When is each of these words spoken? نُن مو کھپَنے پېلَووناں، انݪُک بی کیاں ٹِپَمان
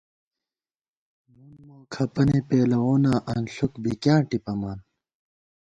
نُن 1.33 1.53
مو 1.65 1.77
کھپَنے 1.93 2.37
پېلَووناں، 2.47 3.19
انݪُک 3.31 3.73
بی 3.83 3.93
کیاں 4.01 4.21
ٹِپَمان 4.29 4.79